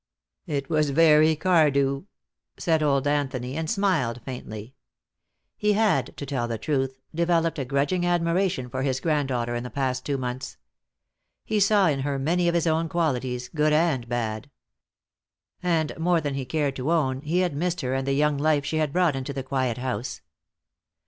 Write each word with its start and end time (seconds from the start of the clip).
"It 0.47 0.67
was 0.67 0.89
very 0.89 1.35
Cardew," 1.35 2.05
said 2.57 2.81
old 2.81 3.05
Anthony, 3.05 3.55
and 3.55 3.69
smiled 3.69 4.19
faintly. 4.25 4.73
He 5.55 5.73
had, 5.73 6.17
to 6.17 6.25
tell 6.25 6.47
the 6.47 6.57
truth, 6.57 6.97
developed 7.13 7.59
a 7.59 7.65
grudging 7.65 8.03
admiration 8.03 8.67
for 8.67 8.81
his 8.81 8.99
granddaughter 8.99 9.53
in 9.53 9.61
the 9.63 9.69
past 9.69 10.03
two 10.03 10.17
months. 10.17 10.57
He 11.45 11.59
saw 11.59 11.85
in 11.85 11.99
her 11.99 12.17
many 12.17 12.47
of 12.47 12.55
his 12.55 12.65
own 12.65 12.89
qualities, 12.89 13.47
good 13.53 13.73
and 13.73 14.09
bad. 14.09 14.49
And, 15.61 15.95
more 15.99 16.19
than 16.19 16.33
he 16.33 16.45
cared 16.45 16.75
to 16.77 16.89
own, 16.91 17.21
he 17.21 17.41
had 17.41 17.55
missed 17.55 17.81
her 17.81 17.93
and 17.93 18.07
the 18.07 18.13
young 18.13 18.39
life 18.39 18.65
she 18.65 18.77
had 18.77 18.91
brought 18.91 19.15
into 19.15 19.33
the 19.33 19.43
quiet 19.43 19.77
house. 19.77 20.21